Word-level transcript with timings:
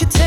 You 0.00 0.06
take 0.06 0.23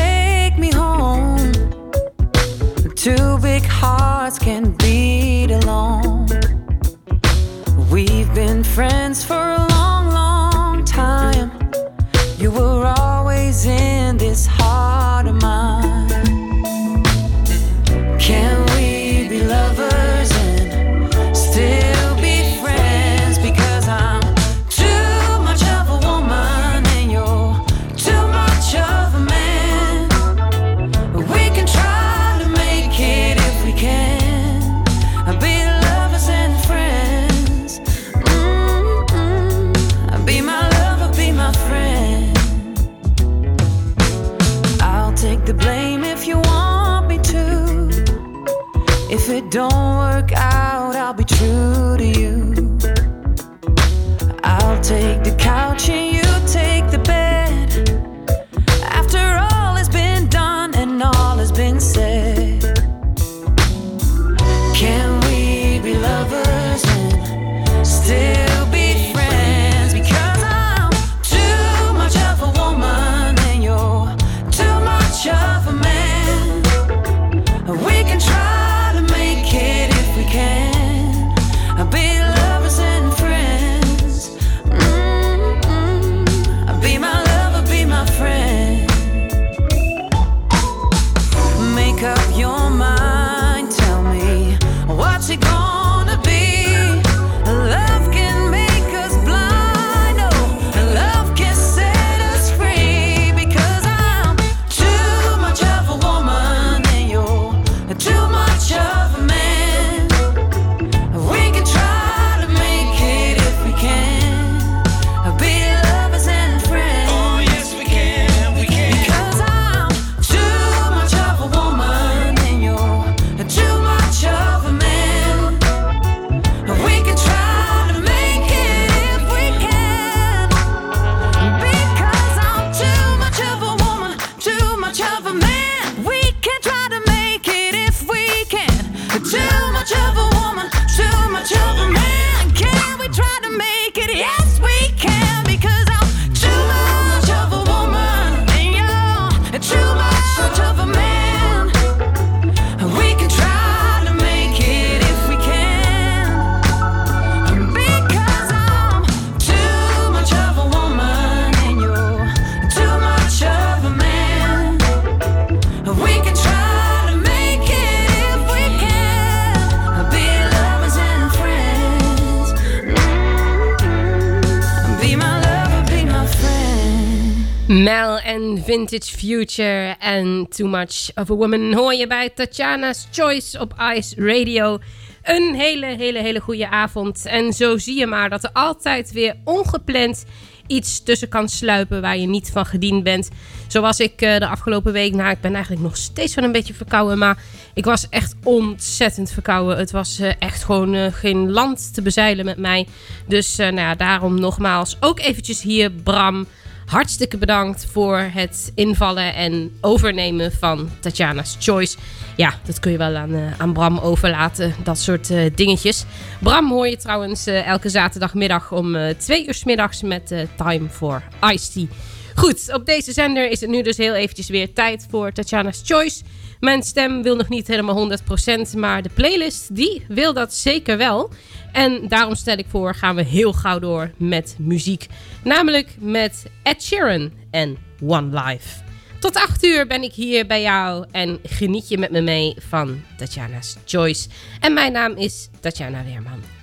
Vintage 178.68 179.16
Future 179.16 179.96
en 179.98 180.46
Too 180.48 180.68
Much 180.68 181.10
of 181.14 181.30
a 181.30 181.34
Woman 181.34 181.72
hoor 181.74 181.94
je 181.94 182.06
bij 182.06 182.30
Tatjana's 182.30 183.08
Choice 183.10 183.60
op 183.60 183.74
Ice 183.94 184.14
Radio. 184.16 184.78
Een 185.22 185.54
hele, 185.54 185.86
hele, 185.86 186.18
hele 186.18 186.40
goede 186.40 186.68
avond. 186.68 187.26
En 187.26 187.52
zo 187.52 187.78
zie 187.78 187.98
je 187.98 188.06
maar 188.06 188.30
dat 188.30 188.44
er 188.44 188.50
altijd 188.52 189.12
weer 189.12 189.36
ongepland 189.44 190.24
iets 190.66 191.02
tussen 191.02 191.28
kan 191.28 191.48
sluipen 191.48 192.00
waar 192.00 192.18
je 192.18 192.26
niet 192.26 192.50
van 192.50 192.66
gediend 192.66 193.02
bent. 193.02 193.28
Zoals 193.68 194.00
ik 194.00 194.22
eh, 194.22 194.38
de 194.38 194.48
afgelopen 194.48 194.92
week, 194.92 195.14
nou 195.14 195.30
ik 195.30 195.40
ben 195.40 195.52
eigenlijk 195.52 195.82
nog 195.82 195.96
steeds 195.96 196.34
wel 196.34 196.44
een 196.44 196.52
beetje 196.52 196.74
verkouden, 196.74 197.18
maar 197.18 197.42
ik 197.74 197.84
was 197.84 198.08
echt 198.08 198.34
ontzettend 198.42 199.30
verkouden. 199.30 199.78
Het 199.78 199.90
was 199.90 200.18
eh, 200.18 200.32
echt 200.38 200.64
gewoon 200.64 200.94
eh, 200.94 201.12
geen 201.12 201.50
land 201.50 201.94
te 201.94 202.02
bezeilen 202.02 202.44
met 202.44 202.58
mij. 202.58 202.86
Dus 203.26 203.56
nou 203.56 203.74
ja, 203.74 203.94
daarom 203.94 204.40
nogmaals 204.40 204.96
ook 205.00 205.20
eventjes 205.20 205.62
hier 205.62 205.90
Bram 205.90 206.46
hartstikke 206.88 207.38
bedankt 207.38 207.86
voor 207.92 208.18
het 208.18 208.72
invallen 208.74 209.34
en 209.34 209.78
overnemen 209.80 210.52
van 210.52 210.90
Tatjana's 211.00 211.56
Choice. 211.58 211.96
Ja, 212.36 212.54
dat 212.66 212.80
kun 212.80 212.90
je 212.90 212.98
wel 212.98 213.14
aan, 213.14 213.34
eh, 213.34 213.60
aan 213.60 213.72
Bram 213.72 213.98
overlaten, 213.98 214.74
dat 214.82 214.98
soort 214.98 215.30
eh, 215.30 215.44
dingetjes. 215.54 216.04
Bram 216.40 216.70
hoor 216.70 216.88
je 216.88 216.96
trouwens 216.96 217.46
eh, 217.46 217.66
elke 217.66 217.88
zaterdagmiddag 217.88 218.72
om 218.72 218.96
twee 219.18 219.46
uur 219.46 219.54
's 219.54 219.64
middags 219.64 220.02
met 220.02 220.46
Time 220.56 220.88
for 220.88 221.22
Ice 221.52 221.72
Tea. 221.72 221.86
Goed, 222.34 222.74
op 222.74 222.86
deze 222.86 223.12
zender 223.12 223.50
is 223.50 223.60
het 223.60 223.70
nu 223.70 223.82
dus 223.82 223.96
heel 223.96 224.14
eventjes 224.14 224.48
weer 224.48 224.72
tijd 224.72 225.06
voor 225.10 225.32
Tatjana's 225.32 225.82
Choice. 225.84 226.22
Mijn 226.60 226.82
stem 226.82 227.22
wil 227.22 227.36
nog 227.36 227.48
niet 227.48 227.66
helemaal 227.66 227.94
100%, 227.94 228.76
maar 228.76 229.02
de 229.02 229.10
playlist 229.14 229.76
die 229.76 230.04
wil 230.08 230.32
dat 230.32 230.54
zeker 230.54 230.96
wel. 230.96 231.30
En 231.72 232.08
daarom 232.08 232.34
stel 232.34 232.56
ik 232.56 232.66
voor, 232.68 232.94
gaan 232.94 233.16
we 233.16 233.24
heel 233.24 233.52
gauw 233.52 233.78
door 233.78 234.10
met 234.16 234.56
muziek. 234.58 235.06
Namelijk 235.44 235.94
met 235.98 236.46
Ed 236.62 236.82
Sheeran 236.82 237.32
en 237.50 237.76
One 238.02 238.42
Life. 238.42 238.82
Tot 239.20 239.36
8 239.36 239.64
uur 239.64 239.86
ben 239.86 240.02
ik 240.02 240.12
hier 240.12 240.46
bij 240.46 240.62
jou 240.62 241.06
en 241.10 241.38
geniet 241.42 241.88
je 241.88 241.98
met 241.98 242.10
me 242.10 242.20
mee 242.20 242.54
van 242.68 243.00
Tatjana's 243.16 243.76
Choice. 243.84 244.28
En 244.60 244.72
mijn 244.72 244.92
naam 244.92 245.16
is 245.16 245.48
Tatjana 245.60 246.04
Weerman. 246.04 246.57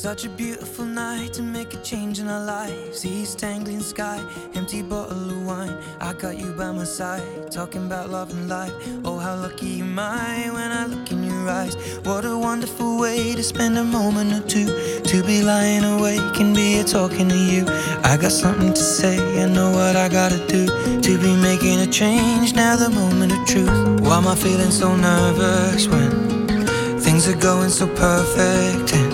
Such 0.00 0.24
a 0.24 0.30
beautiful 0.30 0.86
night 0.86 1.34
to 1.34 1.42
make 1.42 1.74
a 1.74 1.76
change 1.82 2.20
in 2.20 2.28
our 2.28 2.42
lives. 2.42 3.04
East 3.04 3.38
tangling 3.38 3.80
sky, 3.80 4.18
empty 4.54 4.80
bottle 4.80 5.28
of 5.28 5.44
wine. 5.44 5.76
I 6.00 6.14
got 6.14 6.38
you 6.38 6.52
by 6.52 6.72
my 6.72 6.84
side, 6.84 7.52
talking 7.52 7.84
about 7.84 8.08
love 8.08 8.30
and 8.30 8.48
life. 8.48 8.72
Oh, 9.04 9.18
how 9.18 9.36
lucky 9.36 9.80
am 9.80 9.98
I 9.98 10.48
when 10.54 10.72
I 10.72 10.86
look 10.86 11.12
in 11.12 11.22
your 11.22 11.46
eyes. 11.50 11.74
What 12.04 12.24
a 12.24 12.34
wonderful 12.34 12.98
way 12.98 13.34
to 13.34 13.42
spend 13.42 13.76
a 13.76 13.84
moment 13.84 14.32
or 14.32 14.48
two. 14.48 14.68
To 15.02 15.22
be 15.22 15.42
lying 15.42 15.84
awake 15.84 16.40
and 16.40 16.56
be 16.56 16.76
here 16.76 16.84
talking 16.84 17.28
to 17.28 17.36
you. 17.36 17.66
I 18.02 18.16
got 18.16 18.32
something 18.32 18.72
to 18.72 18.82
say, 18.82 19.18
I 19.44 19.48
know 19.50 19.70
what 19.70 19.96
I 19.96 20.08
gotta 20.08 20.38
do. 20.46 20.64
To 20.98 21.18
be 21.18 21.36
making 21.36 21.78
a 21.78 21.86
change, 21.86 22.54
now 22.54 22.74
the 22.74 22.88
moment 22.88 23.32
of 23.32 23.46
truth. 23.46 24.00
Why 24.00 24.16
am 24.16 24.26
I 24.26 24.34
feeling 24.34 24.70
so 24.70 24.96
nervous 24.96 25.88
when 25.88 26.98
things 27.00 27.28
are 27.28 27.36
going 27.36 27.68
so 27.68 27.86
perfect? 27.86 29.09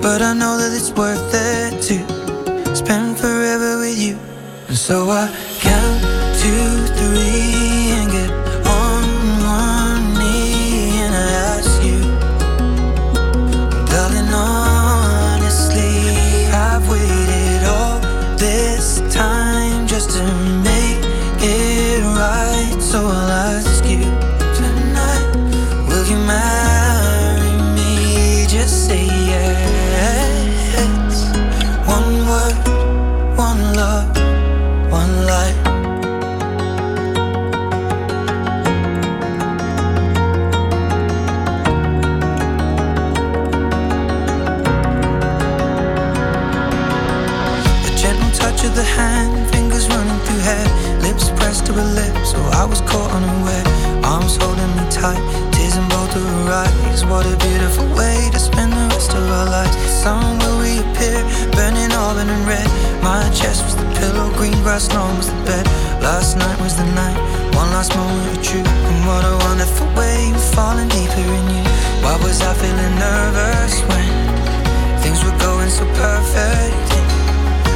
But 0.00 0.22
I 0.22 0.32
know 0.32 0.56
that 0.56 0.72
it's 0.72 0.90
worth 0.92 1.34
it 1.34 1.82
to 1.88 2.74
spend 2.74 3.18
forever 3.18 3.78
with 3.78 3.98
you. 3.98 4.16
And 4.68 4.76
so 4.76 5.10
I 5.10 5.28
count 5.58 6.00
two, 6.40 6.77
grass 64.68 64.92
lawn 64.92 65.16
was 65.16 65.28
the 65.28 65.40
bed. 65.48 65.64
Last 66.02 66.36
night 66.36 66.60
was 66.60 66.76
the 66.76 66.84
night, 66.92 67.16
one 67.56 67.70
last 67.72 67.96
moment 67.96 68.36
of 68.36 68.44
truth. 68.44 68.68
And 68.68 68.98
what 69.08 69.24
a 69.24 69.34
wonderful 69.48 69.88
way 69.96 70.30
of 70.30 70.44
falling 70.52 70.88
deeper 70.88 71.28
in 71.38 71.46
you. 71.54 71.64
Why 72.04 72.14
was 72.22 72.42
I 72.42 72.52
feeling 72.52 72.94
nervous 73.08 73.74
when 73.88 74.08
things 75.00 75.24
were 75.24 75.38
going 75.38 75.70
so 75.70 75.86
perfect? 76.04 76.88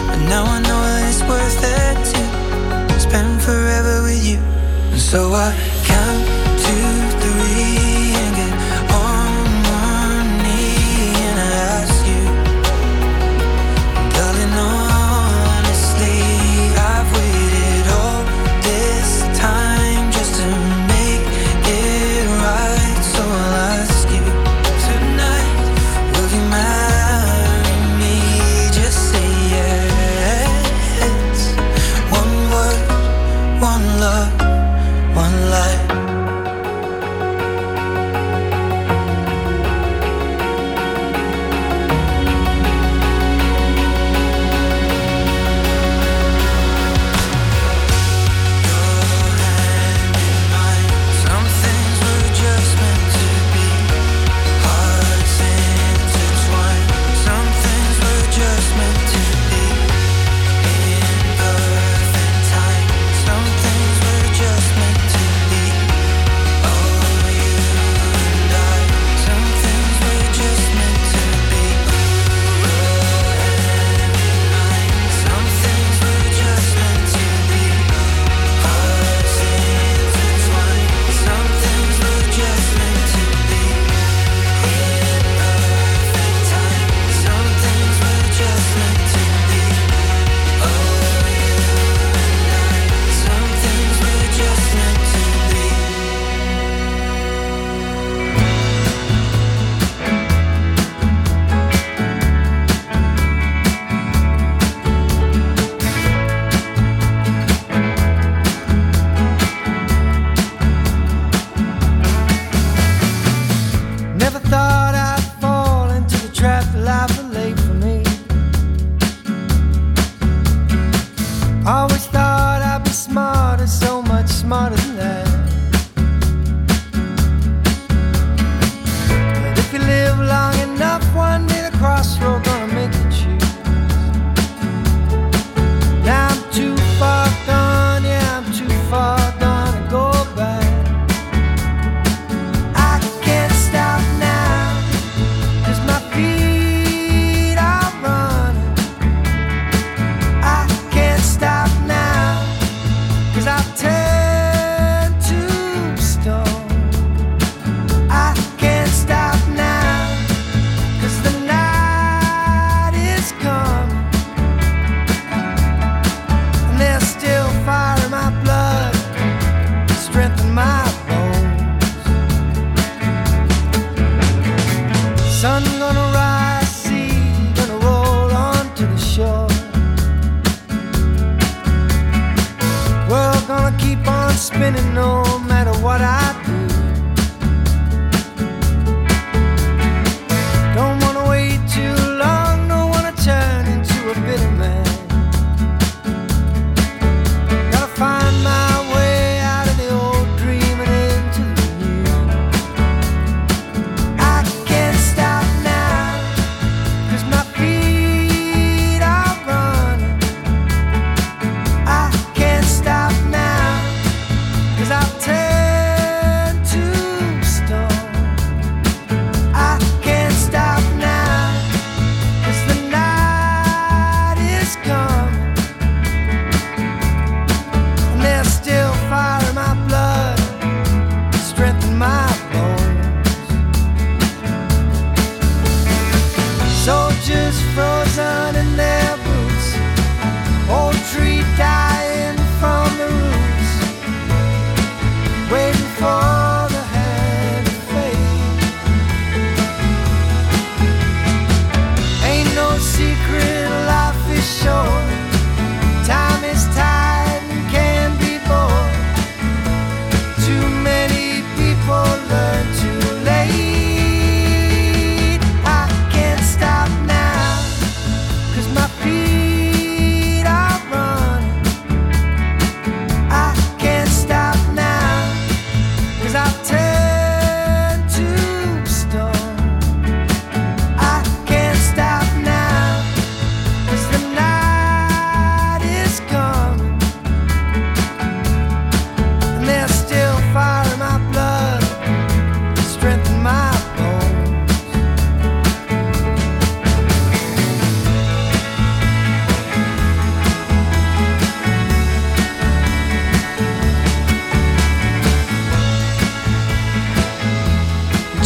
But 0.09 0.21
now 0.29 0.45
I 0.45 0.59
know 0.69 0.81
that 0.89 1.09
it's 1.09 1.23
worth 1.33 1.65
it 1.65 2.05
to 2.93 3.01
spend 3.01 3.41
forever 3.41 4.03
with 4.03 4.23
you. 4.23 4.41
And 4.93 5.01
so 5.01 5.33
I 5.33 5.49
count 5.89 6.42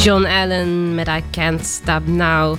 John 0.07 0.25
Allen 0.25 0.95
met 0.95 1.09
I 1.09 1.23
Can't 1.31 1.67
Stop 1.67 2.07
Now. 2.07 2.57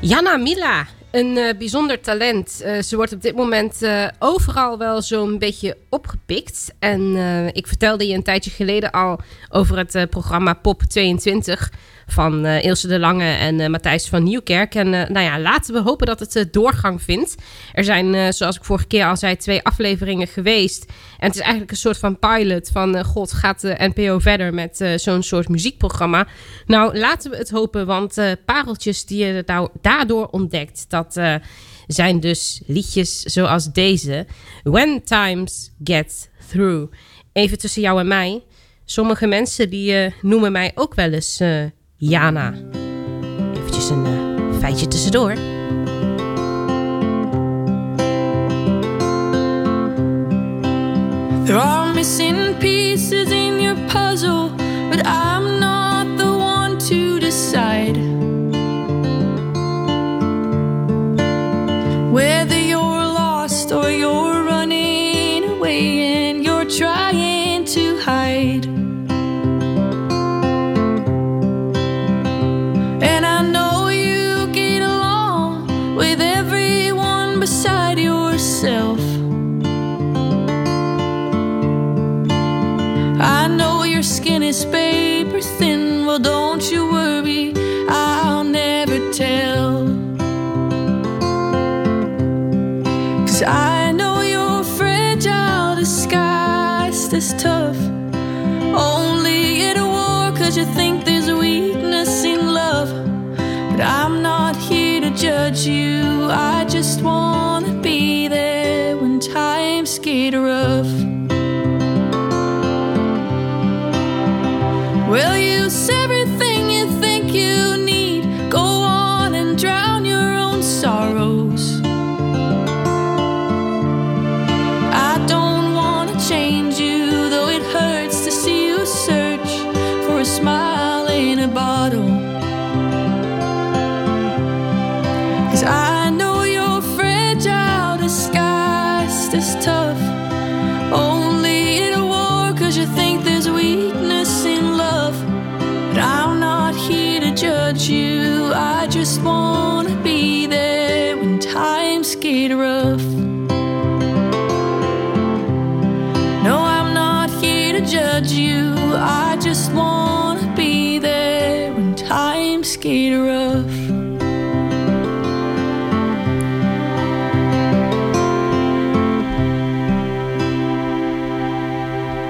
Jana 0.00 0.36
Mila, 0.36 0.86
een 1.10 1.36
uh, 1.36 1.50
bijzonder 1.58 2.00
talent. 2.00 2.62
Uh, 2.64 2.82
ze 2.82 2.96
wordt 2.96 3.12
op 3.12 3.22
dit 3.22 3.36
moment 3.36 3.82
uh, 3.82 4.08
overal 4.18 4.78
wel 4.78 5.02
zo'n 5.02 5.38
beetje 5.38 5.76
opgepikt. 5.88 6.74
En 6.78 7.16
ik 7.52 7.66
vertelde 7.66 8.06
je 8.06 8.14
een 8.14 8.22
tijdje 8.22 8.50
geleden 8.50 8.90
al 8.90 9.20
over 9.48 9.76
het 9.76 10.10
programma 10.10 10.54
Pop 10.54 10.82
22 10.82 11.70
van 12.06 12.46
uh, 12.46 12.64
Ilse 12.64 12.88
de 12.88 12.98
Lange 12.98 13.32
en 13.32 13.70
Matthijs 13.70 14.08
van 14.08 14.22
Nieuwkerk. 14.22 14.74
En 14.74 14.90
nou 14.90 15.20
ja, 15.20 15.40
laten 15.40 15.74
we 15.74 15.80
hopen 15.80 16.06
dat 16.06 16.20
het 16.20 16.52
doorgang 16.52 17.02
vindt. 17.02 17.34
Er 17.72 17.84
zijn, 17.84 18.34
zoals 18.34 18.56
ik 18.56 18.64
vorige 18.64 18.86
keer 18.86 19.06
al 19.06 19.16
zei, 19.16 19.36
twee 19.36 19.62
afleveringen 19.62 20.26
geweest. 20.26 20.84
En 21.18 21.26
het 21.26 21.34
is 21.34 21.40
eigenlijk 21.40 21.70
een 21.70 21.76
soort 21.76 21.98
van 21.98 22.18
pilot 22.18 22.70
van... 22.72 23.04
God, 23.04 23.32
gaat 23.32 23.60
de 23.60 23.90
NPO 23.94 24.18
verder 24.18 24.54
met 24.54 24.84
zo'n 24.96 25.22
soort 25.22 25.48
muziekprogramma? 25.48 26.26
Nou, 26.66 26.98
laten 26.98 27.30
we 27.30 27.36
het 27.36 27.50
hopen, 27.50 27.86
want 27.86 28.16
pareltjes 28.44 29.04
die 29.04 29.24
je 29.24 29.42
nou 29.46 29.68
daardoor 29.80 30.26
ontdekt... 30.26 30.84
dat 30.88 31.20
zijn 31.88 32.20
dus 32.20 32.60
liedjes 32.66 33.22
zoals 33.22 33.72
deze. 33.72 34.26
When 34.62 35.02
Times 35.04 35.70
Get 35.84 36.30
Through. 36.48 36.92
Even 37.32 37.58
tussen 37.58 37.82
jou 37.82 38.00
en 38.00 38.08
mij. 38.08 38.42
Sommige 38.84 39.26
mensen 39.26 39.70
die 39.70 40.14
noemen 40.22 40.52
mij 40.52 40.72
ook 40.74 40.94
wel 40.94 41.12
eens 41.12 41.40
Jana. 41.96 42.54
Eventjes 43.54 43.90
een 43.90 44.06
uh, 44.06 44.58
feitje 44.58 44.88
tussendoor. 44.88 45.34
There 51.44 51.58
are 51.58 51.94
missing 51.94 52.58
pieces 52.58 53.30
in 53.30 53.60
your 53.60 53.76
puzzle, 53.88 54.50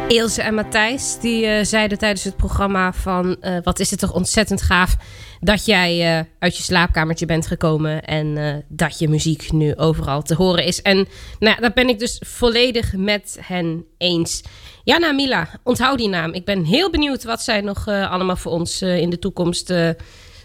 Ilse 0.08 0.42
en 0.42 0.54
Matthijs 0.54 1.18
die 1.20 1.44
uh, 1.44 1.64
zeiden 1.64 1.98
tijdens 1.98 2.24
het 2.24 2.36
programma 2.36 2.92
van... 2.92 3.36
Uh, 3.40 3.56
wat 3.62 3.78
is 3.78 3.90
het 3.90 4.00
toch 4.00 4.12
ontzettend 4.12 4.62
gaaf 4.62 4.96
dat 5.40 5.64
jij 5.64 6.26
uit 6.38 6.56
je 6.56 6.62
slaapkamertje 6.62 7.26
bent 7.26 7.46
gekomen... 7.46 8.04
en 8.04 8.64
dat 8.68 8.98
je 8.98 9.08
muziek 9.08 9.52
nu 9.52 9.76
overal 9.76 10.22
te 10.22 10.34
horen 10.34 10.64
is. 10.64 10.82
En 10.82 11.06
nou, 11.38 11.60
dat 11.60 11.74
ben 11.74 11.88
ik 11.88 11.98
dus 11.98 12.22
volledig 12.26 12.92
met 12.96 13.38
hen 13.40 13.84
eens. 13.98 14.42
Jana 14.84 15.12
Mila, 15.12 15.48
onthoud 15.62 15.98
die 15.98 16.08
naam. 16.08 16.32
Ik 16.32 16.44
ben 16.44 16.64
heel 16.64 16.90
benieuwd 16.90 17.24
wat 17.24 17.42
zij 17.42 17.60
nog 17.60 17.88
allemaal 17.88 18.36
voor 18.36 18.52
ons 18.52 18.82
in 18.82 19.10
de 19.10 19.18
toekomst 19.18 19.72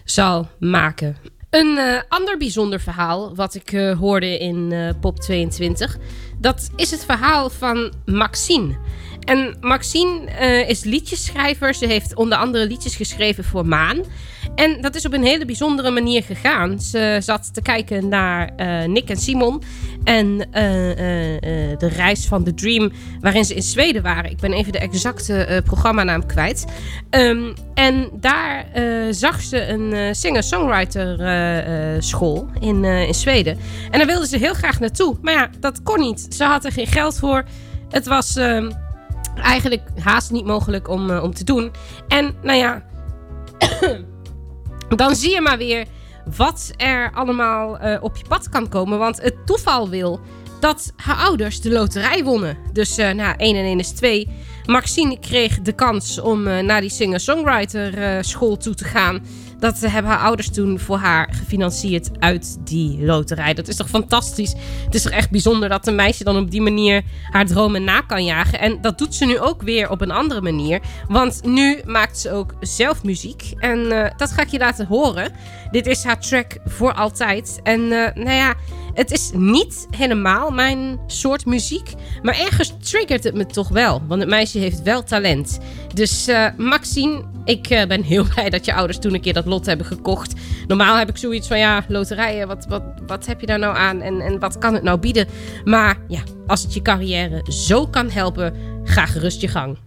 zal 0.04 0.48
maken. 0.58 1.16
Een 1.50 1.78
ander 2.08 2.36
bijzonder 2.36 2.80
verhaal 2.80 3.34
wat 3.34 3.54
ik 3.54 3.70
hoorde 3.98 4.38
in 4.38 4.74
Pop 5.00 5.20
22... 5.20 5.98
dat 6.40 6.70
is 6.76 6.90
het 6.90 7.04
verhaal 7.04 7.50
van 7.50 7.92
Maxine... 8.04 8.76
En 9.24 9.56
Maxine 9.60 10.20
uh, 10.40 10.68
is 10.68 10.84
liedjesschrijver. 10.84 11.74
Ze 11.74 11.86
heeft 11.86 12.14
onder 12.14 12.38
andere 12.38 12.66
liedjes 12.66 12.96
geschreven 12.96 13.44
voor 13.44 13.66
Maan. 13.66 14.04
En 14.54 14.80
dat 14.80 14.94
is 14.94 15.06
op 15.06 15.12
een 15.12 15.24
hele 15.24 15.44
bijzondere 15.44 15.90
manier 15.90 16.22
gegaan. 16.22 16.80
Ze 16.80 17.16
zat 17.20 17.54
te 17.54 17.62
kijken 17.62 18.08
naar 18.08 18.50
uh, 18.56 18.84
Nick 18.84 19.08
en 19.08 19.16
Simon. 19.16 19.62
En 20.04 20.26
uh, 20.26 20.44
de 21.78 21.88
reis 21.96 22.26
van 22.26 22.44
The 22.44 22.54
Dream, 22.54 22.92
waarin 23.20 23.44
ze 23.44 23.54
in 23.54 23.62
Zweden 23.62 24.02
waren. 24.02 24.30
Ik 24.30 24.40
ben 24.40 24.52
even 24.52 24.72
de 24.72 24.78
exacte 24.78 25.62
programmanaam 25.64 26.26
kwijt. 26.26 26.64
Um, 27.10 27.54
en 27.74 28.10
daar 28.12 28.66
zag 29.10 29.40
ze 29.40 29.66
een 29.66 30.14
singer-songwriter 30.14 32.02
school 32.02 32.48
in, 32.60 32.84
in 32.84 33.14
Zweden. 33.14 33.58
En 33.90 33.98
daar 33.98 34.06
wilde 34.06 34.26
ze 34.26 34.38
heel 34.38 34.54
graag 34.54 34.80
naartoe. 34.80 35.16
Maar 35.22 35.34
ja, 35.34 35.50
dat 35.60 35.82
kon 35.82 36.00
niet. 36.00 36.26
Ze 36.28 36.44
had 36.44 36.64
er 36.64 36.72
geen 36.72 36.86
geld 36.86 37.18
voor. 37.18 37.44
Het 37.90 38.06
was 38.06 38.36
ehm, 38.36 38.70
eigenlijk 39.34 39.82
haast 40.00 40.30
niet 40.30 40.44
mogelijk 40.44 40.88
om, 40.88 41.10
uh, 41.10 41.22
om 41.22 41.34
te 41.34 41.44
doen. 41.44 41.70
En 42.08 42.34
nou 42.42 42.58
ja, 42.58 42.84
dan 44.96 45.16
zie 45.16 45.30
je 45.30 45.40
maar 45.40 45.58
weer 45.58 45.86
wat 46.36 46.72
er 46.76 47.10
allemaal 47.14 47.84
uh, 47.84 47.96
op 48.00 48.16
je 48.16 48.24
pad 48.28 48.48
kan 48.48 48.68
komen. 48.68 48.98
Want 48.98 49.22
het 49.22 49.46
toeval 49.46 49.88
wil 49.88 50.20
dat 50.60 50.92
haar 50.96 51.16
ouders 51.16 51.60
de 51.60 51.70
loterij 51.70 52.24
wonnen. 52.24 52.56
Dus 52.72 52.98
uh, 52.98 53.10
nou, 53.10 53.34
1 53.36 53.56
en 53.56 53.64
1 53.64 53.78
is 53.78 53.90
2. 53.90 54.28
Maxine 54.66 55.18
kreeg 55.18 55.60
de 55.60 55.72
kans 55.72 56.20
om 56.20 56.42
naar 56.42 56.80
die 56.80 56.90
singer-songwriter 56.90 58.24
school 58.24 58.56
toe 58.56 58.74
te 58.74 58.84
gaan. 58.84 59.22
Dat 59.64 59.80
hebben 59.80 60.10
haar 60.10 60.20
ouders 60.20 60.50
toen 60.50 60.78
voor 60.78 60.96
haar 60.96 61.28
gefinancierd 61.32 62.10
uit 62.18 62.56
die 62.60 63.04
loterij. 63.04 63.54
Dat 63.54 63.68
is 63.68 63.76
toch 63.76 63.88
fantastisch? 63.88 64.54
Het 64.84 64.94
is 64.94 65.02
toch 65.02 65.12
echt 65.12 65.30
bijzonder 65.30 65.68
dat 65.68 65.86
een 65.86 65.94
meisje 65.94 66.24
dan 66.24 66.36
op 66.36 66.50
die 66.50 66.60
manier 66.60 67.02
haar 67.30 67.46
dromen 67.46 67.84
na 67.84 68.00
kan 68.00 68.24
jagen. 68.24 68.60
En 68.60 68.80
dat 68.80 68.98
doet 68.98 69.14
ze 69.14 69.24
nu 69.24 69.38
ook 69.38 69.62
weer 69.62 69.90
op 69.90 70.00
een 70.00 70.10
andere 70.10 70.40
manier. 70.40 70.80
Want 71.08 71.40
nu 71.44 71.80
maakt 71.84 72.18
ze 72.18 72.32
ook 72.32 72.54
zelf 72.60 73.02
muziek. 73.02 73.52
En 73.58 73.78
uh, 73.78 74.06
dat 74.16 74.32
ga 74.32 74.42
ik 74.42 74.48
je 74.48 74.58
laten 74.58 74.86
horen. 74.86 75.32
Dit 75.70 75.86
is 75.86 76.04
haar 76.04 76.20
track 76.20 76.56
voor 76.64 76.92
altijd. 76.92 77.60
En 77.62 77.80
uh, 77.80 78.08
nou 78.14 78.30
ja, 78.30 78.54
het 78.94 79.10
is 79.10 79.30
niet 79.34 79.86
helemaal 79.90 80.50
mijn 80.50 80.98
soort 81.06 81.46
muziek. 81.46 81.92
Maar 82.22 82.38
ergens 82.38 82.74
triggert 82.82 83.24
het 83.24 83.34
me 83.34 83.46
toch 83.46 83.68
wel. 83.68 84.02
Want 84.06 84.20
het 84.20 84.30
meisje 84.30 84.58
heeft 84.58 84.82
wel 84.82 85.02
talent. 85.02 85.58
Dus 85.94 86.28
uh, 86.28 86.46
Maxine, 86.56 87.24
ik 87.44 87.70
uh, 87.70 87.84
ben 87.84 88.02
heel 88.02 88.24
blij 88.34 88.50
dat 88.50 88.64
je 88.64 88.74
ouders 88.74 88.98
toen 88.98 89.14
een 89.14 89.20
keer 89.20 89.32
dat 89.32 89.46
lot 89.46 89.66
hebben 89.66 89.86
gekocht. 89.86 90.34
Normaal 90.66 90.96
heb 90.96 91.08
ik 91.08 91.16
zoiets 91.16 91.48
van, 91.48 91.58
ja, 91.58 91.84
loterijen, 91.88 92.46
wat, 92.46 92.66
wat, 92.68 92.82
wat 93.06 93.26
heb 93.26 93.40
je 93.40 93.46
daar 93.46 93.58
nou 93.58 93.76
aan? 93.76 94.00
En, 94.00 94.20
en 94.20 94.38
wat 94.38 94.58
kan 94.58 94.74
het 94.74 94.82
nou 94.82 94.98
bieden? 94.98 95.26
Maar 95.64 95.98
ja, 96.08 96.20
als 96.46 96.62
het 96.62 96.74
je 96.74 96.82
carrière 96.82 97.52
zo 97.52 97.86
kan 97.86 98.10
helpen, 98.10 98.54
ga 98.84 99.06
gerust 99.06 99.40
je 99.40 99.48
gang. 99.48 99.78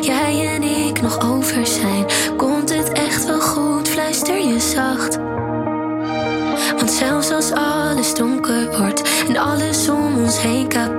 Jij 0.00 0.46
en 0.54 0.62
ik 0.62 1.02
nog 1.02 1.30
over 1.30 1.66
zijn. 1.66 2.06
Komt 2.36 2.74
het 2.74 2.92
echt 2.92 3.24
wel 3.24 3.40
goed? 3.40 3.88
Fluister 3.88 4.38
je 4.38 4.60
zacht. 4.60 5.16
Want 6.76 6.90
zelfs 6.90 7.30
als 7.30 7.52
alles 7.52 8.14
donker 8.14 8.78
wordt 8.78 9.02
en 9.28 9.36
alles 9.36 9.88
om 9.88 10.18
ons 10.18 10.40
heen 10.42 10.68
kapot 10.68 10.91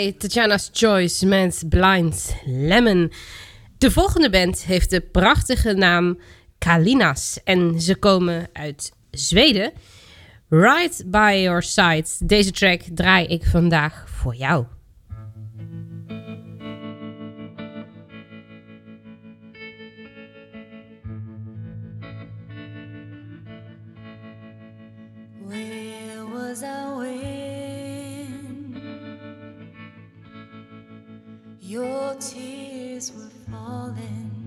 bij 0.00 0.12
Tatjana's 0.12 0.70
Choice 0.72 1.26
Men's 1.26 1.62
Blind 1.68 2.34
Lemon. 2.44 3.12
De 3.78 3.90
volgende 3.90 4.30
band 4.30 4.64
heeft 4.64 4.90
de 4.90 5.00
prachtige 5.00 5.72
naam 5.72 6.18
Kalinas 6.58 7.38
en 7.44 7.80
ze 7.80 7.96
komen 7.96 8.48
uit 8.52 8.92
Zweden. 9.10 9.72
Right 10.48 11.02
by 11.06 11.40
your 11.42 11.62
side. 11.62 12.04
Deze 12.18 12.50
track 12.50 12.80
draai 12.94 13.26
ik 13.26 13.46
vandaag 13.46 14.04
voor 14.08 14.34
jou. 14.34 14.64
Your 31.70 32.16
tears 32.16 33.12
were 33.12 33.30
falling. 33.48 34.42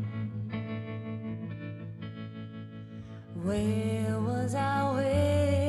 Where 3.42 4.20
was 4.20 4.54
I? 4.56 4.94
Where 4.94 5.63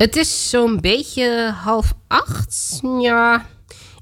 Het 0.00 0.16
is 0.16 0.50
zo'n 0.50 0.80
beetje 0.80 1.54
half 1.62 1.92
acht. 2.08 2.80
Ja, 2.98 3.46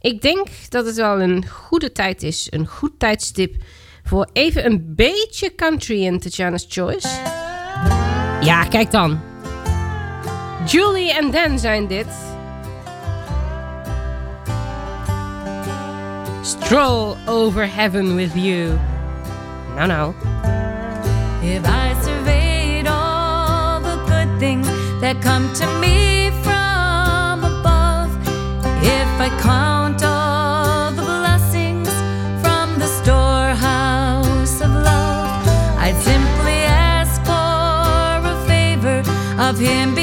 ik 0.01 0.23
denk 0.23 0.49
dat 0.69 0.87
het 0.87 0.97
wel 0.97 1.21
een 1.21 1.49
goede 1.49 1.93
tijd 1.93 2.23
is. 2.23 2.47
Een 2.51 2.67
goed 2.67 2.99
tijdstip 2.99 3.55
voor 4.05 4.29
even 4.33 4.65
een 4.67 4.93
beetje 4.97 5.55
country 5.55 6.05
in 6.05 6.21
Tatjana's 6.21 6.67
Choice. 6.69 7.09
Ja, 8.41 8.65
kijk 8.65 8.91
dan. 8.91 9.21
Julie 10.67 11.13
en 11.13 11.31
Dan 11.31 11.59
zijn 11.59 11.87
dit. 11.87 12.07
Stroll 16.43 17.17
over 17.27 17.75
heaven 17.75 18.15
with 18.15 18.33
you. 18.35 18.79
Nou, 19.75 19.89
nou. 19.89 20.15
If 21.43 21.67
I 21.67 21.95
surveyed 22.03 22.87
all 22.87 23.81
the 23.83 23.99
good 24.07 24.39
things 24.39 24.78
that 25.14 25.23
come 25.23 25.51
to 25.55 25.66
me 25.81 26.29
from 26.44 27.42
above, 27.42 28.11
if 28.85 29.11
I 29.27 29.31
count 29.40 30.03
all 30.05 30.90
the 30.90 31.01
blessings 31.01 31.88
from 32.42 32.79
the 32.79 32.90
storehouse 33.01 34.61
of 34.61 34.71
love, 34.71 35.49
I'd 35.79 35.99
simply 36.03 36.61
ask 36.92 37.16
for 37.25 38.29
a 38.35 38.37
favor 38.47 38.99
of 39.40 39.59
Him 39.59 39.98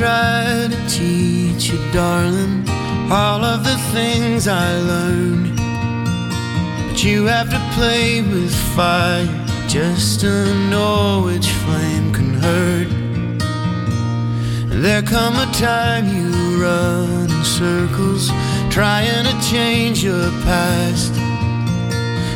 try 0.00 0.66
to 0.70 0.88
teach 0.88 1.70
you, 1.70 1.78
darling, 1.92 2.64
all 3.12 3.44
of 3.44 3.62
the 3.64 3.76
things 3.92 4.48
I 4.48 4.78
learned. 4.92 5.58
But 6.88 7.04
you 7.04 7.26
have 7.26 7.50
to 7.50 7.60
play 7.74 8.22
with 8.22 8.54
fire 8.74 9.28
just 9.68 10.20
to 10.22 10.54
know 10.70 11.24
which 11.26 11.48
flame 11.62 12.14
can 12.14 12.32
hurt. 12.32 12.90
And 14.72 14.82
there 14.82 15.02
come 15.02 15.36
a 15.36 15.52
time 15.52 16.08
you 16.08 16.30
run 16.64 17.30
in 17.30 17.44
circles, 17.44 18.30
trying 18.70 19.26
to 19.26 19.50
change 19.50 20.02
your 20.02 20.30
past. 20.48 21.12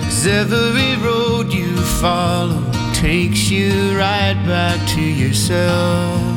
Cause 0.05 0.27
every 0.27 0.97
road 1.03 1.51
you 1.51 1.75
follow 2.03 2.63
takes 2.93 3.49
you 3.49 3.97
right 3.97 4.39
back 4.47 4.87
to 4.91 5.01
yourself. 5.01 6.34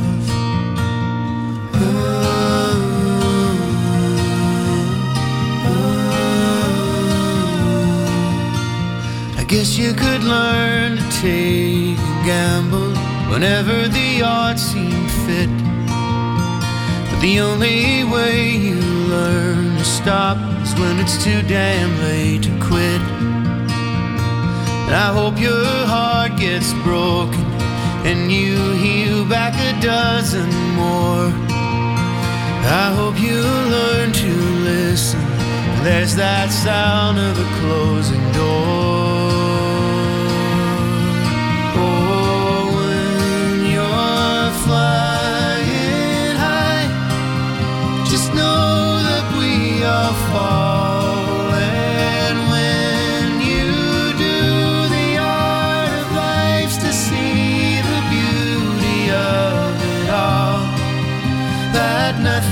Guess 9.47 9.77
you 9.77 9.93
could 9.93 10.23
learn 10.25 10.97
to 10.97 11.03
take 11.21 11.97
a 11.97 12.21
gamble 12.25 12.91
whenever 13.31 13.87
the 13.87 14.21
odds 14.21 14.61
seem 14.61 15.07
fit. 15.25 15.49
But 17.09 17.21
the 17.21 17.39
only 17.39 18.03
way 18.03 18.51
you 18.51 18.75
learn 18.75 19.77
to 19.77 19.85
stop 19.85 20.37
is 20.63 20.75
when 20.75 20.99
it's 20.99 21.23
too 21.23 21.41
damn 21.43 21.97
late 22.01 22.43
to 22.43 22.49
quit. 22.59 23.01
And 24.87 24.95
I 24.95 25.13
hope 25.13 25.39
your 25.39 25.65
heart 25.93 26.37
gets 26.37 26.73
broken 26.83 27.45
and 28.03 28.29
you 28.29 28.57
heal 28.73 29.23
back 29.29 29.53
a 29.55 29.79
dozen 29.81 30.49
more. 30.75 31.31
I 32.83 32.91
hope 32.97 33.17
you 33.17 33.39
learn 33.75 34.11
to 34.11 34.33
listen. 34.71 35.21
There's 35.85 36.17
that 36.17 36.49
sound 36.51 37.17
of 37.17 37.39
a 37.39 37.59
closing 37.61 38.31
door. 38.33 38.96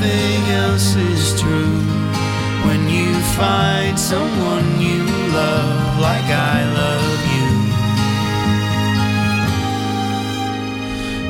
Nothing 0.05 0.43
else 0.51 0.95
is 0.95 1.39
true. 1.39 1.79
When 2.65 2.89
you 2.89 3.13
find 3.37 3.97
someone 3.99 4.81
you 4.81 5.03
love 5.33 5.99
like 5.99 6.29
I 6.29 6.57
love 6.81 7.21
you. 7.35 7.49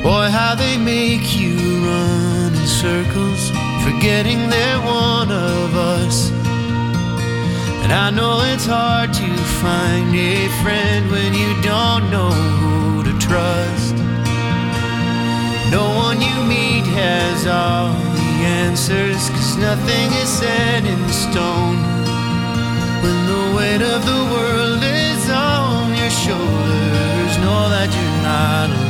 Boy, 0.03 0.29
how 0.29 0.55
they 0.55 0.77
make 0.77 1.37
you 1.37 1.55
run 1.85 2.53
in 2.53 2.67
circles, 2.67 3.49
forgetting 3.83 4.49
they're 4.49 4.81
one 4.81 5.31
of 5.31 5.75
us. 5.75 6.31
And 7.83 7.91
I 7.93 8.09
know 8.09 8.41
it's 8.53 8.65
hard 8.65 9.13
to 9.13 9.29
find 9.63 10.15
a 10.15 10.47
friend 10.63 11.11
when 11.11 11.33
you 11.33 11.61
don't 11.61 12.09
know 12.11 12.31
who 12.31 13.03
to 13.03 13.13
trust. 13.19 13.95
No 15.71 15.85
one 15.95 16.21
you 16.21 16.35
meet 16.45 16.85
has 16.85 17.47
all 17.47 18.14
answers, 18.43 19.29
cause 19.29 19.57
nothing 19.57 20.11
is 20.21 20.29
set 20.29 20.85
in 20.85 21.09
stone. 21.09 21.77
When 23.01 23.17
the 23.27 23.55
weight 23.55 23.81
of 23.81 24.05
the 24.05 24.21
world 24.33 24.81
is 24.83 25.29
on 25.29 25.93
your 25.95 26.09
shoulders, 26.09 27.33
know 27.43 27.69
that 27.69 27.89
you're 27.93 28.21
not 28.23 28.69
alone. 28.69 28.84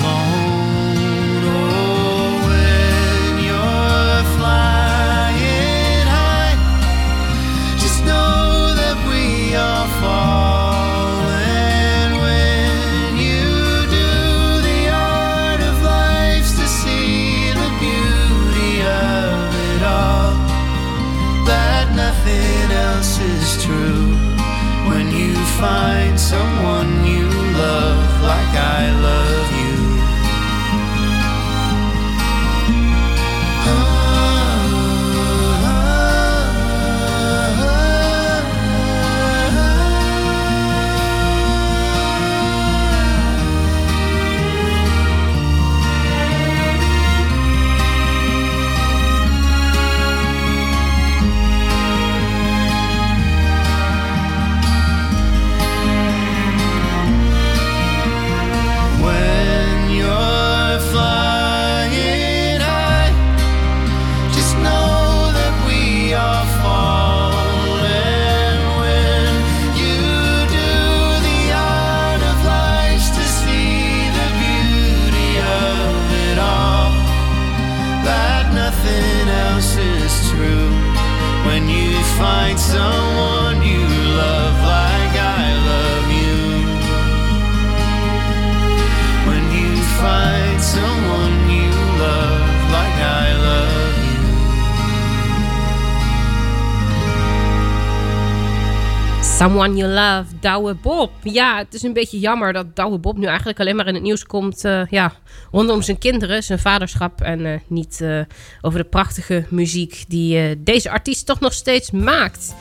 Someone 99.56 99.80
You 99.80 99.94
Love, 99.94 100.40
Douwe 100.40 100.74
Bob. 100.74 101.12
Ja, 101.24 101.58
het 101.58 101.74
is 101.74 101.84
een 101.84 101.94
beetje 101.94 102.20
jammer 102.20 102.54
dat 102.54 102.76
Douwe 102.76 102.98
Bob 102.98 103.18
nu 103.18 103.26
eigenlijk 103.26 103.60
alleen 103.60 103.76
maar 103.76 103.88
in 103.88 103.94
het 103.94 104.04
nieuws 104.04 104.26
komt... 104.26 104.66
eh, 104.66 104.82
ja, 104.90 105.14
rondom 105.52 105.82
zijn 105.82 105.98
kinderen, 105.98 106.44
zijn 106.44 106.60
vaderschap... 106.60 107.22
en 107.22 107.46
eh, 107.46 107.60
niet 107.68 108.02
eh, 108.02 108.20
over 108.62 108.80
de 108.80 108.90
prachtige 108.90 109.46
muziek 109.50 110.04
die 110.08 110.64
deze 110.64 110.90
artiest 110.90 111.26
toch 111.26 111.40
nog 111.40 111.54
steeds 111.54 111.92
maakt. 111.92 112.56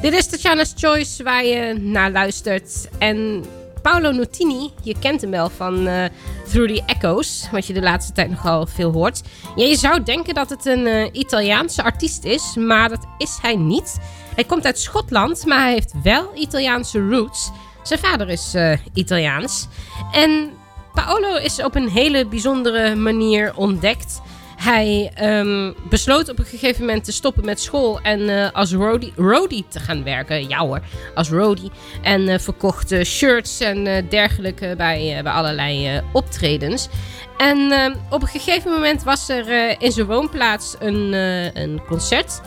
Dit 0.00 0.12
is 0.12 0.26
Tatjana's 0.26 0.72
Choice 0.76 1.22
waar 1.22 1.44
je 1.44 1.78
naar 1.78 2.10
luistert. 2.10 2.88
En 2.98 3.44
Paolo 3.82 4.10
Nutini, 4.10 4.70
je 4.82 4.94
kent 4.98 5.20
hem 5.20 5.30
wel 5.30 5.50
van 5.50 5.86
eh, 5.86 6.04
Through 6.48 6.74
the 6.74 6.82
Echoes... 6.86 7.48
wat 7.52 7.66
je 7.66 7.72
de 7.72 7.82
laatste 7.82 8.12
tijd 8.12 8.30
nogal 8.30 8.66
veel 8.66 8.92
hoort. 8.92 9.22
Je 9.56 9.76
zou 9.76 10.02
denken 10.02 10.34
dat 10.34 10.50
het 10.50 10.66
een 10.66 10.86
eh, 10.86 11.08
Italiaanse 11.12 11.82
artiest 11.82 12.24
is, 12.24 12.54
maar 12.56 12.88
dat 12.88 13.06
is 13.18 13.38
hij 13.42 13.56
niet... 13.56 13.98
Hij 14.34 14.44
komt 14.44 14.64
uit 14.64 14.78
Schotland, 14.78 15.46
maar 15.46 15.60
hij 15.60 15.72
heeft 15.72 15.92
wel 16.02 16.30
Italiaanse 16.34 17.08
roots. 17.08 17.50
Zijn 17.82 17.98
vader 17.98 18.28
is 18.28 18.54
eh, 18.54 18.78
Italiaans. 18.94 19.68
En 20.12 20.50
Paolo 20.94 21.36
is 21.36 21.62
op 21.62 21.74
een 21.74 21.88
hele 21.88 22.26
bijzondere 22.26 22.94
manier 22.94 23.56
ontdekt. 23.56 24.20
Hij 24.60 25.10
ehm, 25.14 25.72
besloot 25.88 26.28
op 26.28 26.38
een 26.38 26.44
gegeven 26.44 26.80
moment 26.84 27.04
te 27.04 27.12
stoppen 27.12 27.44
met 27.44 27.60
school 27.60 28.00
en 28.00 28.28
eh, 28.28 28.50
als 28.52 28.72
roadie, 29.16 29.64
te 29.68 29.80
gaan 29.80 30.04
werken. 30.04 30.48
Ja 30.48 30.58
hoor, 30.58 30.80
als 31.14 31.28
roadie. 31.28 31.70
En 32.02 32.28
eh, 32.28 32.38
verkocht 32.38 32.94
shirts 33.04 33.60
en 33.60 33.86
eh, 33.86 34.02
dergelijke 34.08 34.74
bij, 34.76 35.20
bij 35.22 35.32
allerlei 35.32 36.02
optredens. 36.12 36.88
En 37.38 37.70
ehm, 37.70 37.94
op 38.10 38.22
een 38.22 38.28
gegeven 38.28 38.70
moment 38.70 39.02
was 39.02 39.28
er 39.28 39.76
in 39.82 39.92
zijn 39.92 40.06
woonplaats 40.06 40.76
een, 40.78 41.12
een 41.54 41.80
concert. 41.86 42.40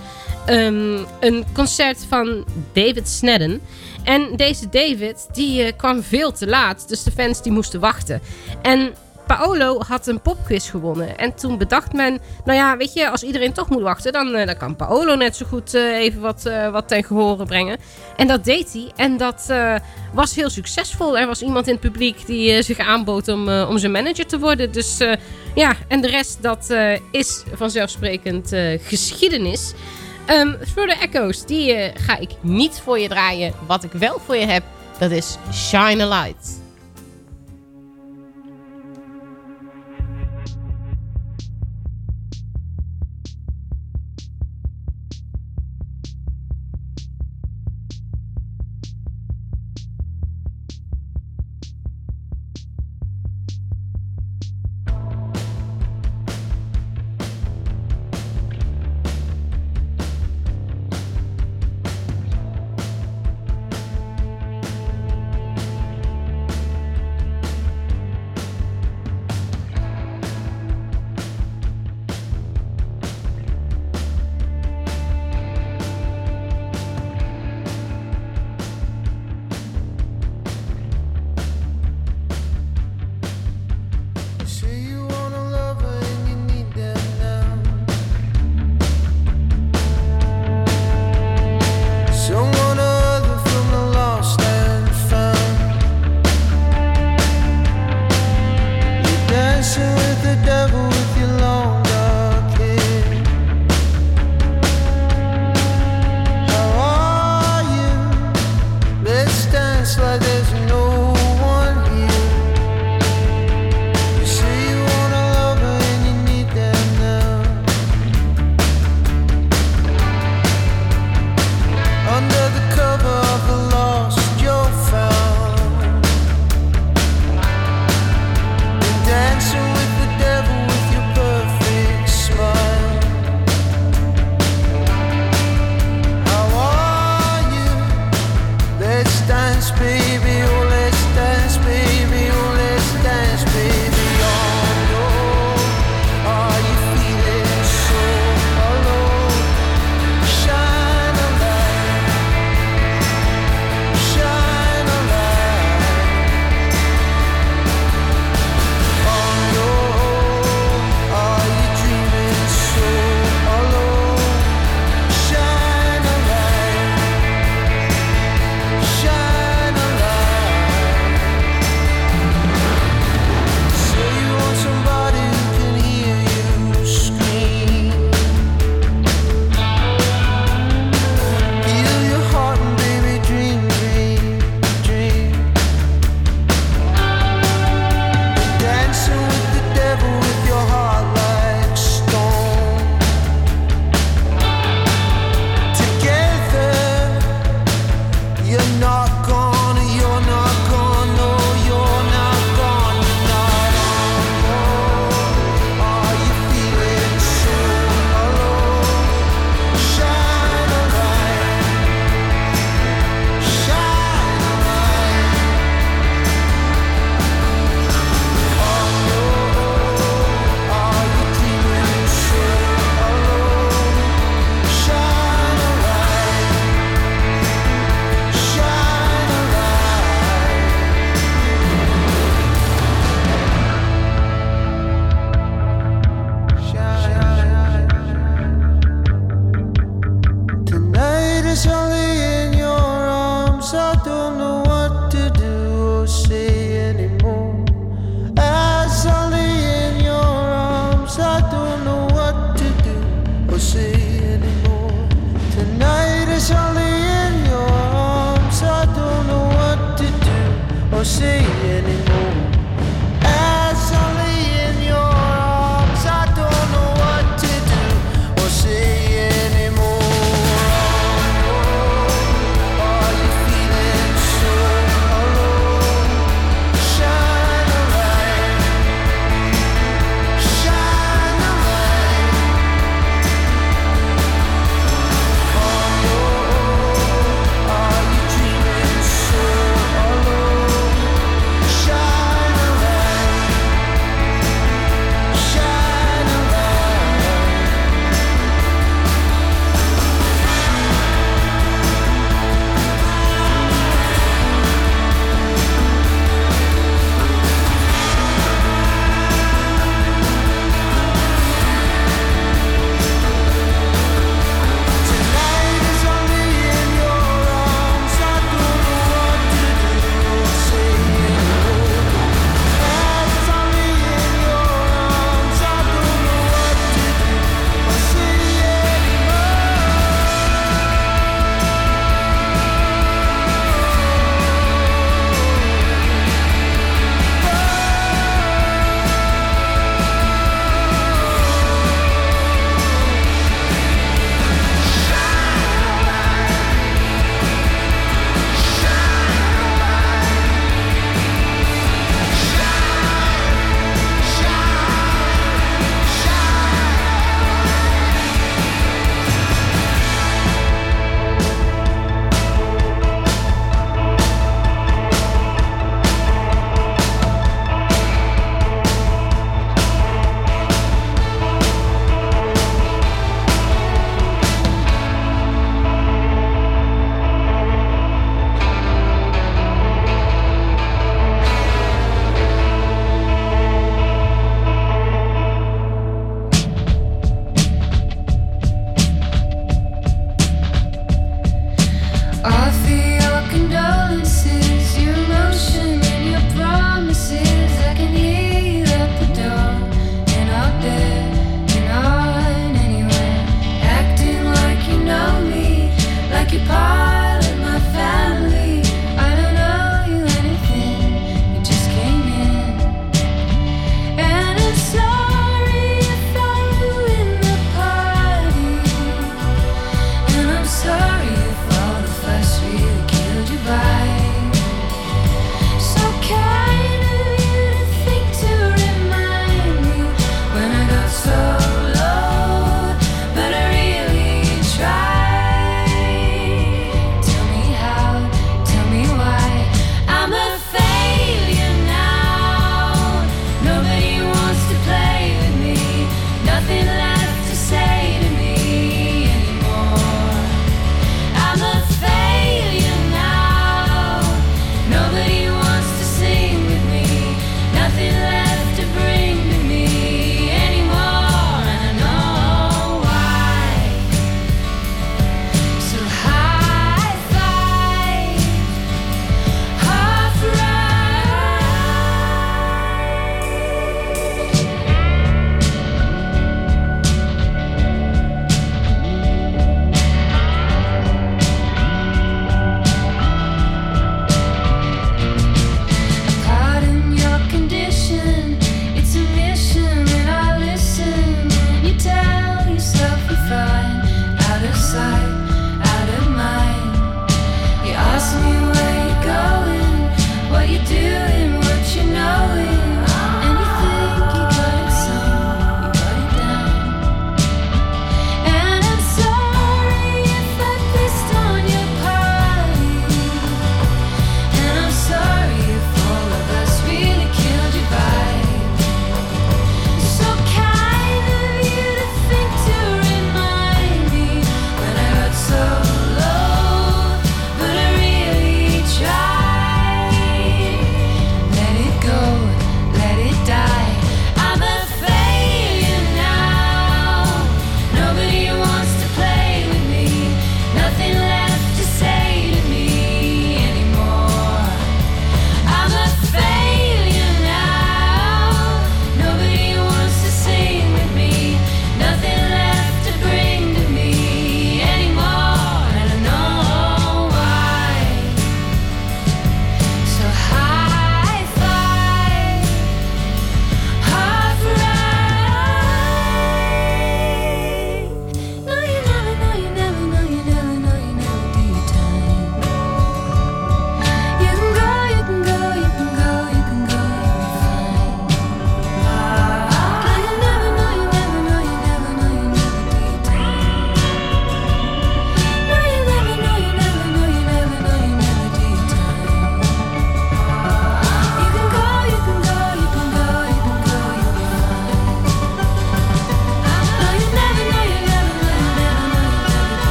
Ehm, 0.45 0.97
een 1.19 1.45
concert 1.53 2.05
van 2.09 2.45
David 2.73 3.09
Snedden. 3.09 3.61
En 4.03 4.35
deze 4.35 4.69
David, 4.69 5.27
die 5.31 5.71
kwam 5.71 6.03
veel 6.03 6.31
te 6.31 6.47
laat. 6.47 6.87
Dus 6.87 7.03
de 7.03 7.11
fans 7.11 7.41
die 7.41 7.51
moesten 7.51 7.79
wachten. 7.79 8.21
En 8.61 8.93
Paolo 9.27 9.81
had 9.87 10.07
een 10.07 10.21
popquiz 10.21 10.69
gewonnen. 10.69 11.17
En 11.17 11.35
toen 11.35 11.57
bedacht 11.57 11.93
men, 11.93 12.19
nou 12.45 12.57
ja, 12.57 12.77
weet 12.77 12.93
je, 12.93 13.09
als 13.09 13.23
iedereen 13.23 13.53
toch 13.53 13.69
moet 13.69 13.81
wachten, 13.81 14.11
dan, 14.11 14.35
eh, 14.35 14.45
dan 14.45 14.57
kan 14.57 14.75
Paolo 14.75 15.15
net 15.15 15.35
zo 15.35 15.45
goed 15.45 15.73
eh, 15.73 15.97
even 15.97 16.21
wat, 16.21 16.45
eh, 16.45 16.69
wat 16.69 16.87
ten 16.87 17.03
gehore 17.03 17.45
brengen. 17.45 17.77
En 18.17 18.27
dat 18.27 18.43
deed 18.43 18.73
hij. 18.73 18.91
En 18.95 19.17
dat 19.17 19.53
was 20.13 20.35
heel 20.35 20.49
succesvol. 20.49 21.17
Er 21.17 21.27
was 21.27 21.41
iemand 21.41 21.67
in 21.67 21.73
het 21.73 21.81
publiek 21.81 22.25
die 22.25 22.61
zich 22.61 22.77
aanbood 22.77 23.27
om, 23.27 23.49
om 23.49 23.77
zijn 23.77 23.91
manager 23.91 24.25
te 24.25 24.39
worden. 24.39 24.71
Dus 24.71 24.97
ja, 25.55 25.75
en 25.87 26.01
de 26.01 26.07
rest, 26.07 26.37
dat 26.41 26.75
is 27.11 27.43
vanzelfsprekend 27.53 28.51
geschiedenis. 28.81 29.73
Um, 30.29 30.57
de 30.75 30.95
Echo's, 30.99 31.45
die 31.45 31.91
ga 31.93 32.17
ik 32.17 32.29
niet 32.41 32.81
voor 32.83 32.99
je 32.99 33.07
draaien. 33.07 33.53
Wat 33.67 33.83
ik 33.83 33.91
wel 33.91 34.21
voor 34.25 34.35
je 34.35 34.45
heb, 34.45 34.63
dat 34.99 35.11
is 35.11 35.37
Shine 35.51 36.03
a 36.03 36.07
Light. 36.07 36.62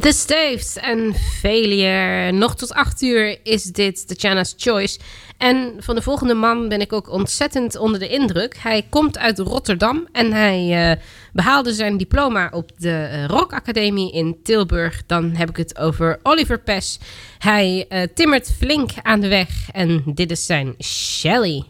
The 0.00 0.12
Staves 0.12 0.76
en 0.76 1.14
Failure. 1.40 2.32
Nog 2.32 2.56
tot 2.56 2.72
8 2.72 3.02
uur 3.02 3.38
is 3.42 3.62
dit 3.62 4.08
Tatjana's 4.08 4.54
Choice. 4.56 4.98
En 5.38 5.74
van 5.78 5.94
de 5.94 6.02
volgende 6.02 6.34
man 6.34 6.68
ben 6.68 6.80
ik 6.80 6.92
ook 6.92 7.10
ontzettend 7.10 7.76
onder 7.76 8.00
de 8.00 8.08
indruk. 8.08 8.56
Hij 8.58 8.86
komt 8.90 9.18
uit 9.18 9.38
Rotterdam 9.38 10.08
en 10.12 10.32
hij 10.32 10.90
uh, 10.90 11.02
behaalde 11.32 11.72
zijn 11.72 11.96
diploma 11.96 12.50
op 12.52 12.70
de 12.76 13.08
uh, 13.12 13.24
Rock 13.24 13.52
Academie 13.52 14.12
in 14.12 14.36
Tilburg. 14.42 15.02
Dan 15.06 15.30
heb 15.34 15.48
ik 15.48 15.56
het 15.56 15.78
over 15.78 16.18
Oliver 16.22 16.60
Pes. 16.60 16.98
Hij 17.38 17.86
uh, 17.88 18.02
timmert 18.14 18.54
flink 18.58 18.90
aan 19.02 19.20
de 19.20 19.28
weg 19.28 19.48
en 19.72 20.02
dit 20.06 20.30
is 20.30 20.46
zijn 20.46 20.74
Shelly. 20.82 21.62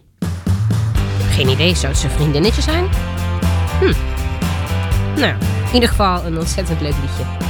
Geen 1.30 1.48
idee, 1.48 1.74
zou 1.74 1.92
het 1.92 2.00
zijn 2.00 2.12
vriendinnetje 2.12 2.62
zijn? 2.62 2.88
Hm. 3.78 3.92
Nou, 5.20 5.34
in 5.66 5.74
ieder 5.74 5.88
geval 5.88 6.24
een 6.24 6.38
ontzettend 6.38 6.80
leuk 6.80 6.94
liedje. 7.00 7.49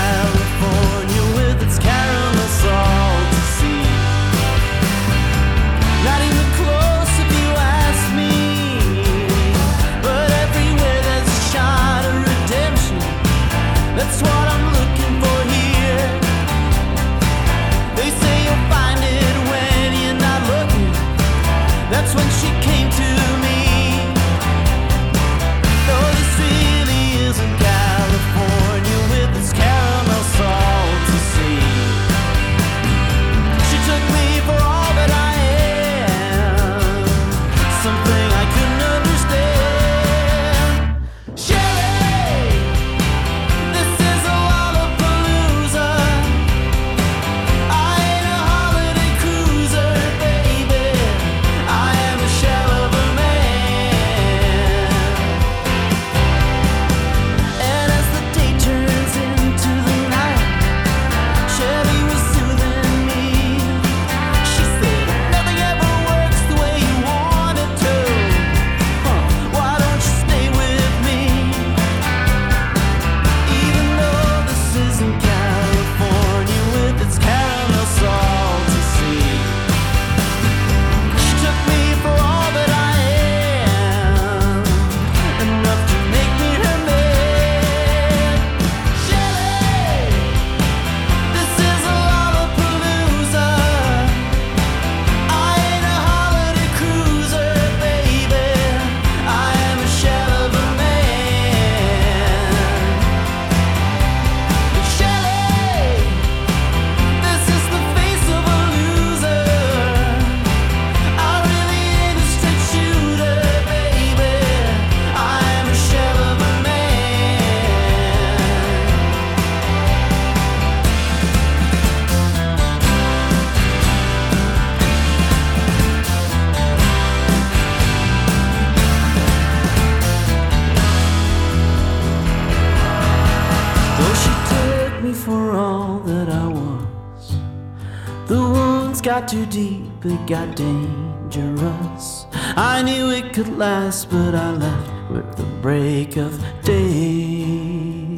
got 139.21 139.29
too 139.29 139.45
deep, 139.47 140.05
it 140.05 140.27
got 140.27 140.55
dangerous. 140.55 142.25
I 142.33 142.81
knew 142.81 143.11
it 143.11 143.33
could 143.33 143.55
last, 143.55 144.09
but 144.09 144.33
I 144.33 144.51
left 144.51 145.11
with 145.11 145.35
the 145.35 145.43
break 145.61 146.17
of 146.17 146.33
day. 146.63 148.17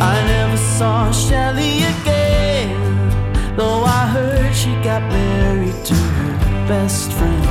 I 0.00 0.14
never 0.26 0.56
saw 0.78 1.12
Shelly 1.12 1.84
again, 1.94 3.56
though 3.56 3.84
I 3.84 4.06
heard 4.08 4.54
she 4.54 4.72
got 4.82 5.02
married 5.02 5.84
to 5.84 5.94
her 5.94 6.66
best 6.66 7.12
friend. 7.12 7.44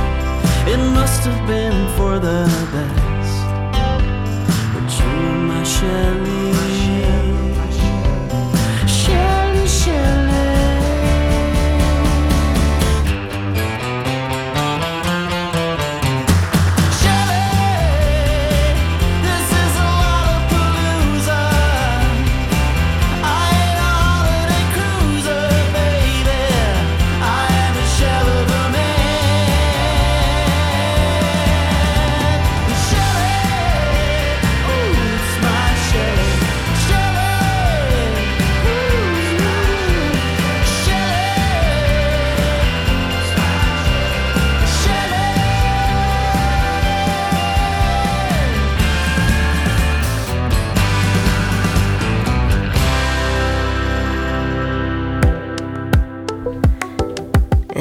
It 0.68 0.80
must 0.92 1.24
have 1.24 1.46
been 1.46 1.88
for 1.96 2.18
the 2.18 2.44
best. 2.74 3.36
But 4.74 4.86
you're 4.98 5.38
my 5.48 5.62
Shelly. 5.62 6.29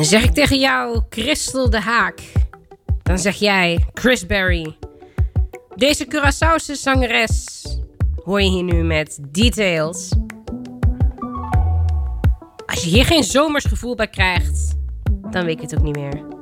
Zeg 0.09 0.23
ik 0.23 0.33
tegen 0.33 0.59
jou 0.59 1.01
Christel 1.09 1.69
de 1.69 1.79
Haak, 1.79 2.21
dan 3.03 3.19
zeg 3.19 3.35
jij 3.35 3.85
Chris 3.93 4.25
Berry. 4.25 4.77
Deze 5.75 6.05
Curaçaose 6.05 6.73
zangeres 6.73 7.63
hoor 8.23 8.41
je 8.41 8.49
hier 8.49 8.63
nu 8.63 8.83
met 8.83 9.19
Details. 9.21 10.09
Als 12.65 12.83
je 12.83 12.89
hier 12.89 13.05
geen 13.05 13.23
zomersgevoel 13.23 13.95
bij 13.95 14.07
krijgt, 14.07 14.75
dan 15.31 15.45
weet 15.45 15.55
ik 15.55 15.61
het 15.61 15.77
ook 15.77 15.83
niet 15.83 15.95
meer. 15.95 16.38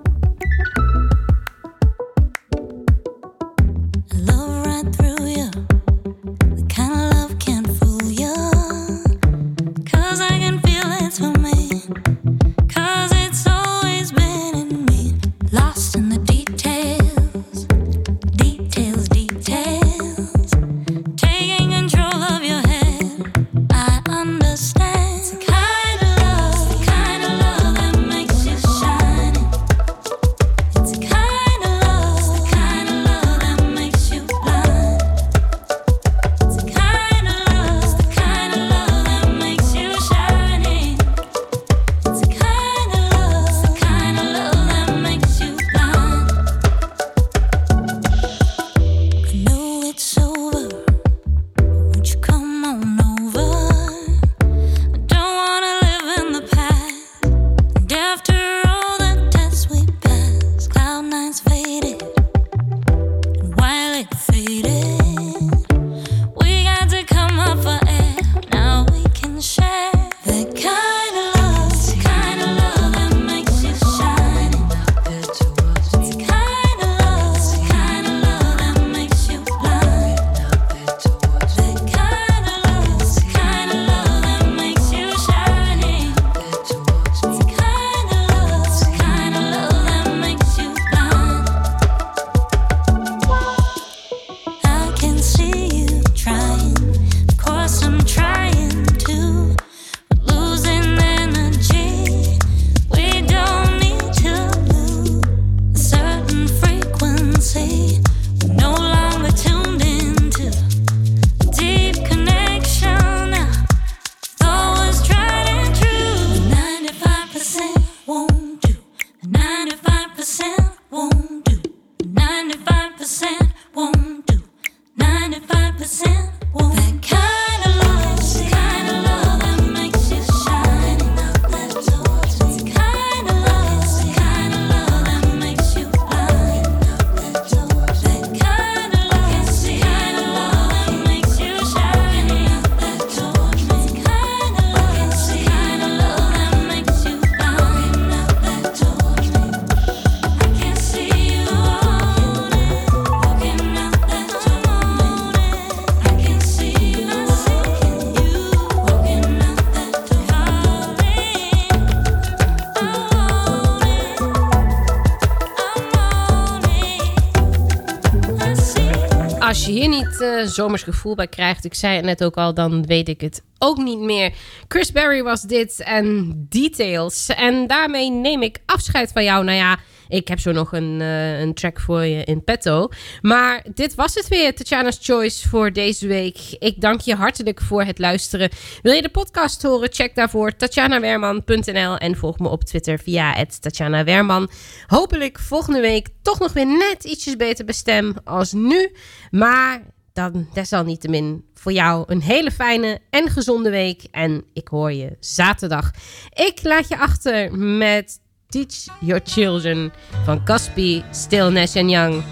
Als 169.47 169.65
je 169.65 169.71
hier 169.71 169.87
niet 169.87 170.21
eh 170.21 170.45
zomers 170.45 170.83
gevoel 170.83 171.15
bij 171.15 171.27
krijgt, 171.27 171.65
ik 171.65 171.73
zei 171.73 171.95
het 171.95 172.05
net 172.05 172.23
ook 172.23 172.35
al, 172.35 172.53
dan 172.53 172.85
weet 172.85 173.09
ik 173.09 173.21
het 173.21 173.43
ook 173.57 173.77
niet 173.77 173.99
meer. 173.99 174.33
Chris 174.67 174.91
Berry 174.91 175.23
was 175.23 175.41
dit 175.41 175.79
en 175.79 176.33
Details. 176.49 177.27
En 177.27 177.67
daarmee 177.67 178.11
neem 178.11 178.41
ik 178.41 178.59
afscheid 178.65 179.11
van 179.11 179.23
jou. 179.23 179.43
Nou 179.43 179.57
ja, 179.57 179.79
ik 180.07 180.27
heb 180.27 180.39
zo 180.39 180.51
nog 180.51 180.71
een, 180.71 181.01
eh, 181.01 181.39
een 181.39 181.53
track 181.53 181.79
voor 181.79 182.05
je 182.05 182.23
in 182.23 182.43
petto. 182.43 182.89
Maar 183.21 183.65
dit 183.73 183.95
was 183.95 184.15
het 184.15 184.27
weer, 184.27 184.55
Tatjana's 184.55 184.99
Choice 185.01 185.49
voor 185.49 185.73
deze 185.73 186.07
week. 186.07 186.37
Ik 186.59 186.81
dank 186.81 187.01
je 187.01 187.15
hartelijk 187.15 187.61
voor 187.61 187.83
het 187.83 187.99
luisteren. 187.99 188.49
Wil 188.81 188.93
je 188.93 189.01
de 189.01 189.09
podcast 189.09 189.63
horen? 189.63 189.89
Check 189.91 190.15
daarvoor 190.15 190.55
tatjanawerman.nl 190.55 191.97
en 191.97 192.15
volg 192.15 192.39
me 192.39 192.47
op 192.47 192.63
Twitter 192.63 192.99
via 192.99 193.45
Tatjana 193.59 194.03
Werman. 194.03 194.49
Hopelijk 194.87 195.39
volgende 195.39 195.81
week 195.81 196.07
toch 196.21 196.39
nog 196.39 196.53
weer 196.53 196.67
net 196.67 197.03
ietsjes 197.03 197.35
beter 197.35 197.65
bestem 197.65 198.15
als 198.23 198.53
nu. 198.53 198.91
Maar 199.31 199.81
dan 200.13 200.47
desalniettemin 200.53 201.45
voor 201.53 201.71
jou 201.71 202.03
een 202.07 202.21
hele 202.21 202.51
fijne 202.51 202.99
en 203.09 203.29
gezonde 203.29 203.69
week. 203.69 204.03
En 204.11 204.43
ik 204.53 204.67
hoor 204.67 204.91
je 204.91 205.17
zaterdag. 205.19 205.91
Ik 206.33 206.59
laat 206.63 206.87
je 206.87 206.97
achter 206.97 207.57
met 207.57 208.19
Teach 208.49 208.87
Your 209.01 209.19
Children 209.19 209.91
van 210.25 210.43
Caspi, 210.43 211.03
Still 211.11 211.51
Nash 211.51 211.73
Young. 211.73 212.23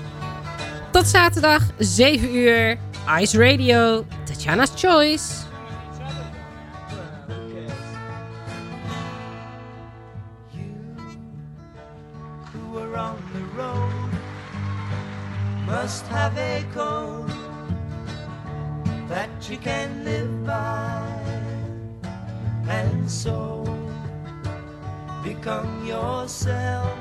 Tot 0.91 1.07
zaterdag, 1.07 1.61
7 1.79 2.35
uur. 2.35 2.77
Ice 3.21 3.37
Radio, 3.37 4.05
Tatjana's 4.23 4.73
Choice. 4.75 5.45
must 15.85 16.07
have 16.07 16.35
a 16.37 16.65
code 16.73 17.29
that 19.07 19.29
you 19.47 19.57
can 19.57 20.03
live 20.03 20.45
by 20.45 21.03
and 22.67 23.09
so 23.09 23.84
become 25.25 25.83
yourself. 25.87 26.97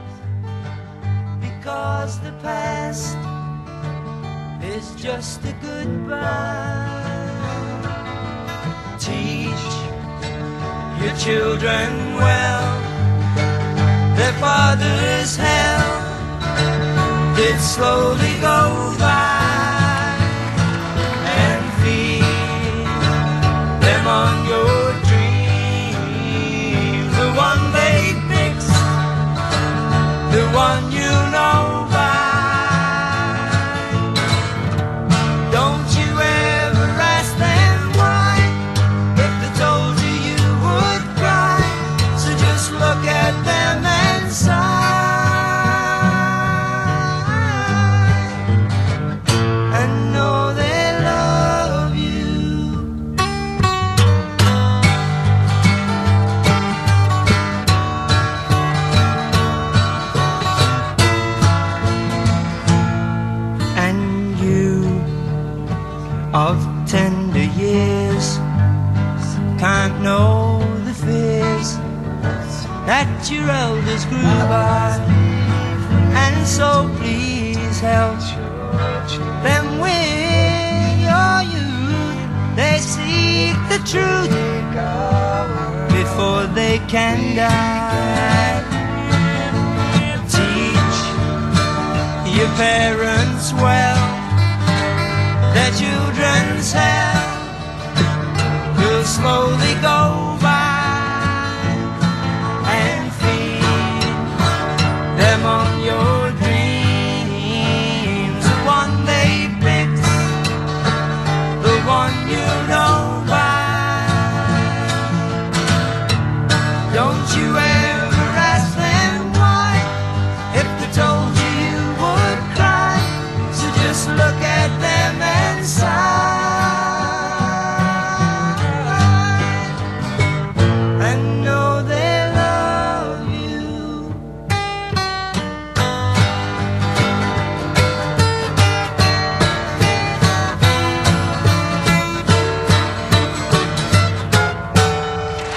Because 1.41 2.19
the 2.21 2.33
past 2.43 3.17
is 4.65 4.95
just 4.95 5.45
a 5.45 5.53
goodbye. 5.61 7.03
Teach 8.99 9.67
your 11.03 11.15
children 11.27 11.91
well. 12.17 12.65
Their 14.17 14.33
father's 14.45 15.37
hell 15.37 15.85
did 17.37 17.61
slowly 17.61 18.35
go 18.41 18.97
by 18.99 19.44